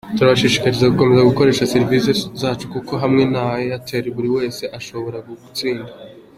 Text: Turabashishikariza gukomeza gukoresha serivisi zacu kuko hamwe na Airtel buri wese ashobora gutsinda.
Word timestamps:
Turabashishikariza 0.17 0.91
gukomeza 0.93 1.27
gukoresha 1.29 1.69
serivisi 1.73 2.11
zacu 2.41 2.65
kuko 2.73 2.91
hamwe 3.03 3.23
na 3.33 3.41
Airtel 3.57 4.05
buri 4.15 4.29
wese 4.37 4.63
ashobora 4.79 5.17
gutsinda. 5.27 5.91